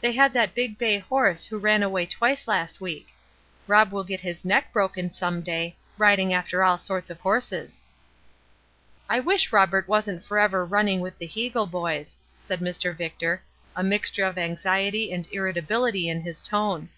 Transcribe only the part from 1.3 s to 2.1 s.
who ran away